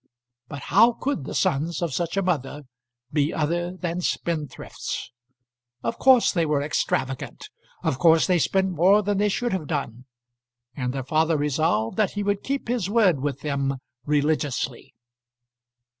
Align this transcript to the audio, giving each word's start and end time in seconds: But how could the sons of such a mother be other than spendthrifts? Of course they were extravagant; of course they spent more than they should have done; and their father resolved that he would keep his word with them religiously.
But 0.47 0.61
how 0.73 0.93
could 0.93 1.25
the 1.25 1.35
sons 1.35 1.79
of 1.79 1.93
such 1.93 2.17
a 2.17 2.23
mother 2.23 2.63
be 3.13 3.31
other 3.31 3.77
than 3.77 4.01
spendthrifts? 4.01 5.11
Of 5.83 5.99
course 5.99 6.31
they 6.31 6.43
were 6.43 6.59
extravagant; 6.63 7.49
of 7.83 7.99
course 7.99 8.25
they 8.25 8.39
spent 8.39 8.71
more 8.71 9.03
than 9.03 9.19
they 9.19 9.29
should 9.29 9.53
have 9.53 9.67
done; 9.67 10.05
and 10.75 10.91
their 10.91 11.03
father 11.03 11.37
resolved 11.37 11.97
that 11.97 12.13
he 12.13 12.23
would 12.23 12.41
keep 12.41 12.67
his 12.67 12.89
word 12.89 13.19
with 13.19 13.41
them 13.41 13.75
religiously. 14.03 14.95